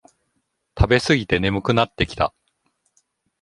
[0.79, 2.33] 食べすぎて眠くなってきた